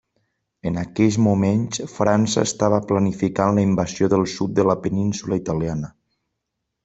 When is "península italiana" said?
4.87-5.93